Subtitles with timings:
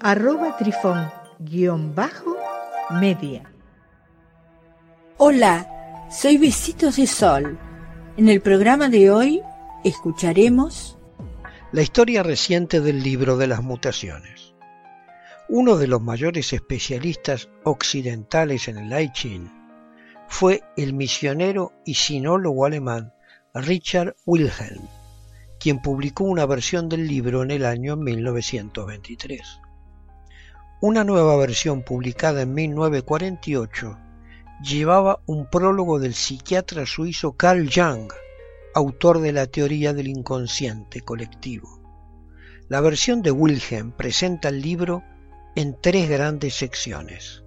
[0.00, 3.42] arroba trifón-media.
[5.18, 7.58] Hola, soy Besitos de Sol.
[8.16, 9.42] En el programa de hoy
[9.84, 10.98] escucharemos
[11.72, 14.54] la historia reciente del libro de las mutaciones.
[15.48, 19.48] Uno de los mayores especialistas occidentales en el I Ching
[20.28, 23.12] fue el misionero y sinólogo alemán
[23.54, 24.86] Richard Wilhelm,
[25.58, 29.60] quien publicó una versión del libro en el año 1923.
[30.82, 33.98] Una nueva versión publicada en 1948
[34.62, 38.12] llevaba un prólogo del psiquiatra suizo Carl Jung,
[38.74, 41.80] autor de la teoría del inconsciente colectivo.
[42.68, 45.02] La versión de Wilhelm presenta el libro
[45.54, 47.42] en tres grandes secciones,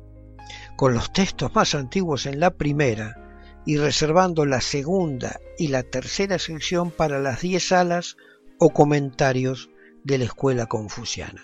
[0.76, 6.40] con los textos más antiguos en la primera y reservando la segunda y la tercera
[6.40, 8.18] sección para las diez salas
[8.58, 9.70] o comentarios
[10.04, 11.44] de la escuela confuciana.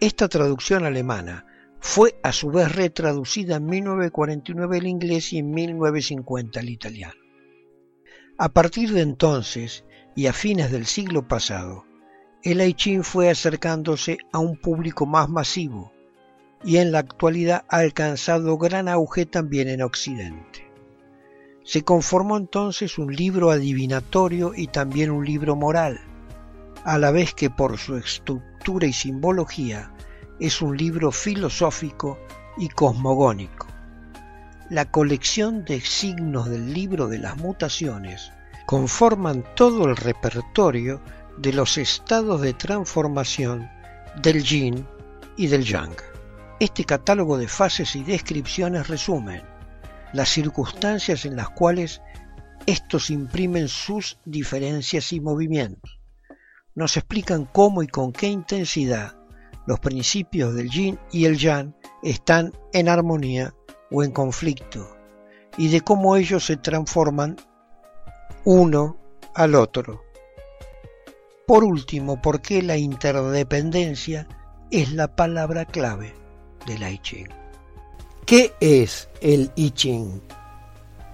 [0.00, 1.44] Esta traducción alemana
[1.78, 7.20] fue a su vez retraducida en 1949 al inglés y en 1950 al italiano.
[8.38, 9.84] A partir de entonces
[10.16, 11.84] y a fines del siglo pasado,
[12.42, 15.92] el I Ching fue acercándose a un público más masivo
[16.64, 20.70] y en la actualidad ha alcanzado gran auge también en Occidente.
[21.62, 26.00] Se conformó entonces un libro adivinatorio y también un libro moral,
[26.84, 29.92] a la vez que por su estructura y simbología
[30.38, 32.18] es un libro filosófico
[32.56, 33.66] y cosmogónico.
[34.70, 38.32] La colección de signos del libro de las mutaciones
[38.66, 41.02] conforman todo el repertorio
[41.38, 43.68] de los estados de transformación
[44.22, 44.86] del yin
[45.36, 45.94] y del yang.
[46.60, 49.42] Este catálogo de fases y descripciones resumen
[50.12, 52.00] las circunstancias en las cuales
[52.66, 55.99] estos imprimen sus diferencias y movimientos.
[56.80, 59.14] Nos explican cómo y con qué intensidad
[59.66, 63.54] los principios del yin y el yang están en armonía
[63.90, 64.96] o en conflicto
[65.58, 67.36] y de cómo ellos se transforman
[68.46, 68.96] uno
[69.34, 70.00] al otro.
[71.46, 74.26] Por último, ¿por qué la interdependencia
[74.70, 76.14] es la palabra clave
[76.66, 77.28] del I Ching?
[78.24, 80.22] ¿Qué es el I Ching?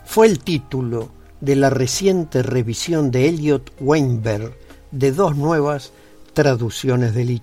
[0.05, 1.11] Fue el título
[1.41, 4.66] de la reciente revisión de Elliot Weinberg
[4.99, 5.93] de dos nuevas
[6.33, 7.43] traducciones del I.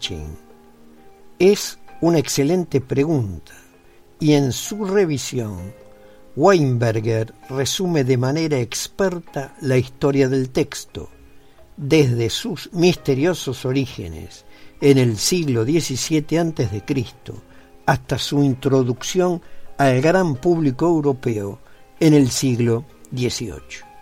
[1.38, 3.54] Es una excelente pregunta
[4.20, 5.74] y en su revisión
[6.36, 11.10] Weinberger resume de manera experta la historia del texto
[11.78, 14.46] desde sus misteriosos orígenes
[14.82, 16.84] en el siglo XVII a.C.
[17.86, 19.42] hasta su introducción
[19.78, 21.60] al gran público europeo
[22.00, 22.86] en el siglo
[23.16, 23.93] XVIII,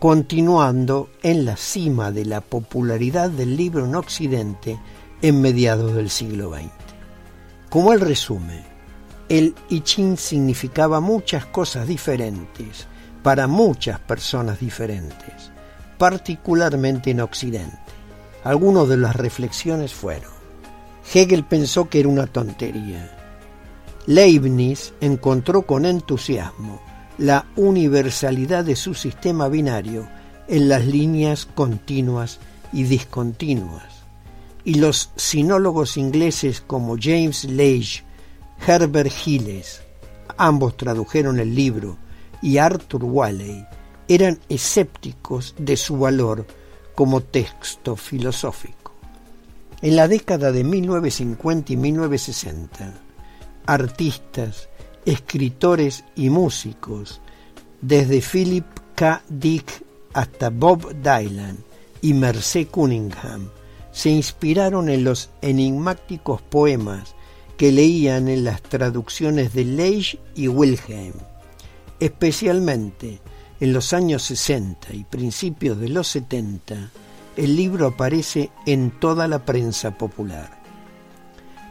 [0.00, 4.80] continuando en la cima de la popularidad del libro en Occidente
[5.22, 6.70] en mediados del siglo XX.
[7.68, 8.64] Como él resume,
[9.28, 12.88] el I Ching significaba muchas cosas diferentes
[13.22, 15.52] para muchas personas diferentes
[16.00, 17.76] particularmente en Occidente.
[18.42, 20.32] Algunas de las reflexiones fueron,
[21.12, 23.18] Hegel pensó que era una tontería.
[24.06, 26.80] Leibniz encontró con entusiasmo
[27.20, 30.08] la universalidad de su sistema binario
[30.48, 32.38] en las líneas continuas
[32.72, 34.04] y discontinuas.
[34.64, 38.04] Y los sinólogos ingleses como James Lage,
[38.66, 39.82] Herbert Gilles,
[40.38, 41.98] ambos tradujeron el libro,
[42.40, 43.66] y Arthur Waley,
[44.08, 46.46] eran escépticos de su valor
[46.94, 48.94] como texto filosófico.
[49.82, 52.94] En la década de 1950 y 1960,
[53.66, 54.70] artistas,
[55.04, 57.20] escritores y músicos,
[57.80, 59.22] desde Philip K.
[59.28, 61.58] Dick hasta Bob Dylan
[62.02, 63.48] y Merce Cunningham,
[63.92, 67.14] se inspiraron en los enigmáticos poemas
[67.56, 71.14] que leían en las traducciones de Leigh y Wilhelm,
[71.98, 73.20] especialmente
[73.60, 76.90] en los años 60 y principios de los 70,
[77.36, 80.58] el libro aparece en toda la prensa popular.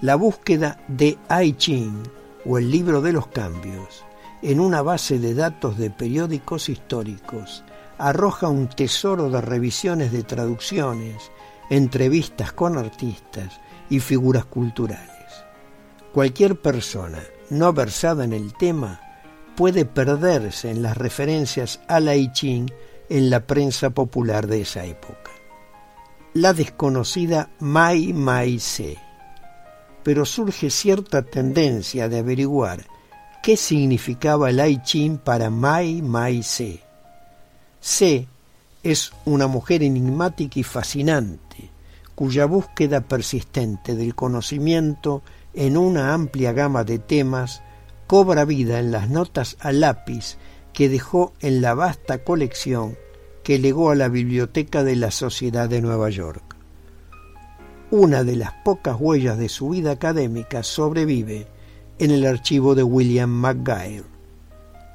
[0.01, 2.03] La búsqueda de I Ching
[2.45, 4.03] o el libro de los cambios
[4.41, 7.63] en una base de datos de periódicos históricos
[7.97, 11.31] arroja un tesoro de revisiones de traducciones,
[11.69, 13.59] entrevistas con artistas
[13.89, 15.09] y figuras culturales.
[16.13, 17.19] Cualquier persona
[17.49, 19.01] no versada en el tema
[19.55, 22.71] puede perderse en las referencias a la I Ching
[23.09, 25.31] en la prensa popular de esa época.
[26.33, 29.08] La desconocida Mai Mai Se.
[30.03, 32.85] Pero surge cierta tendencia de averiguar
[33.43, 36.81] qué significaba el I Ching para Mai Mai Se.
[37.79, 38.27] Se
[38.83, 41.69] es una mujer enigmática y fascinante,
[42.15, 45.21] cuya búsqueda persistente del conocimiento
[45.53, 47.61] en una amplia gama de temas
[48.07, 50.37] cobra vida en las notas a lápiz
[50.73, 52.97] que dejó en la vasta colección
[53.43, 56.58] que legó a la Biblioteca de la Sociedad de Nueva York.
[57.91, 61.47] Una de las pocas huellas de su vida académica sobrevive
[61.97, 64.03] en el archivo de William McGuire.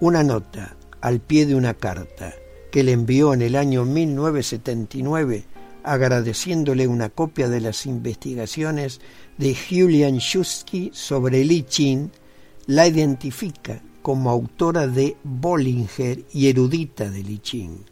[0.01, 2.33] Una nota al pie de una carta
[2.71, 5.45] que le envió en el año 1979
[5.85, 9.01] agradeciéndole una copia de las investigaciones
[9.37, 12.11] de Julian Shusky sobre Li Qin,
[12.67, 17.85] la identifica como autora de Bollinger y erudita de Li Qin.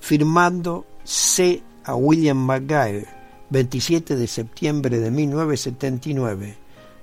[0.00, 1.62] Firmando C.
[1.84, 3.23] a William McGuire,
[3.54, 6.56] 27 de septiembre de 1979,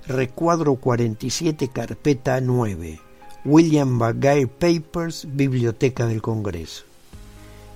[0.06, 3.00] recuadro 47, carpeta 9,
[3.46, 6.84] William McGuire Papers, Biblioteca del Congreso.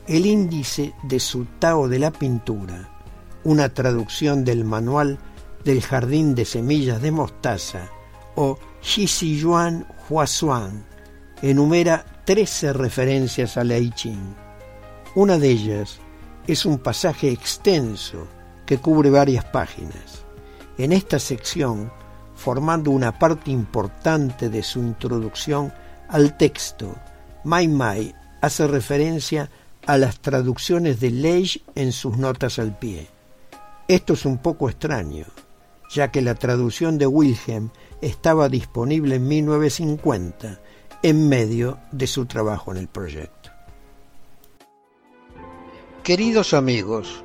[0.06, 2.90] El índice de su Tao de la pintura,
[3.44, 5.19] una traducción del manual
[5.64, 7.88] del Jardín de Semillas de Mostaza,
[8.34, 10.84] o Yuan Huasuan,
[11.40, 14.34] enumera 13 referencias a la I Ching.
[15.14, 15.96] Una de ellas
[16.46, 18.35] es un pasaje extenso
[18.66, 20.24] que cubre varias páginas.
[20.76, 21.90] En esta sección,
[22.34, 25.72] formando una parte importante de su introducción
[26.08, 26.94] al texto,
[27.44, 29.50] Mai Mai hace referencia
[29.86, 33.08] a las traducciones de Leigh en sus notas al pie.
[33.88, 35.26] Esto es un poco extraño,
[35.90, 37.70] ya que la traducción de Wilhelm
[38.00, 40.60] estaba disponible en 1950
[41.02, 43.50] en medio de su trabajo en el proyecto.
[46.02, 47.24] Queridos amigos,